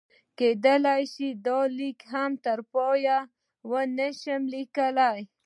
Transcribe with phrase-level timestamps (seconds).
[0.37, 3.19] کېدای شي دا لیک هم تر پایه
[3.69, 5.17] ونه شم لیکلی.